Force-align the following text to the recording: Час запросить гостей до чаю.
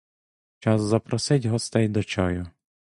Час 0.59 0.81
запросить 0.81 1.45
гостей 1.45 1.87
до 1.87 2.03
чаю. 2.03 2.47